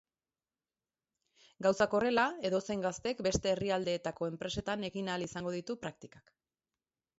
Gauzak 1.65 1.93
horrela, 1.97 2.23
edozein 2.49 2.81
gaztek 2.87 3.21
beste 3.29 3.53
herrialdeetako 3.53 4.31
enpresetan 4.33 4.89
egin 4.91 5.15
ahal 5.17 5.29
izango 5.29 5.57
ditu 5.61 5.81
praktikak. 5.87 6.37